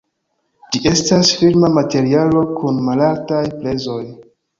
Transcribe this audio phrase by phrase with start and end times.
[0.75, 4.01] Ĝi estas firma materialo kun malaltaj prezoj.